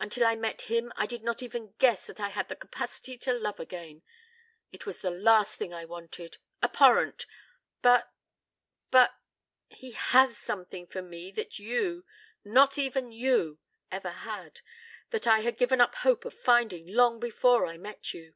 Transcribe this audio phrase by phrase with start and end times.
[0.00, 3.32] Until I met him I did not even guess that I had the capacity to
[3.34, 4.00] love again.
[4.72, 6.38] It was the last thing I wanted.
[6.62, 7.26] Abhorrent!
[7.82, 8.10] But...
[8.90, 9.12] but...
[9.68, 12.06] he has something for me that you
[12.42, 13.58] not even you
[13.92, 14.62] ever had...
[15.10, 18.34] that I had given up hope of finding long before I met you.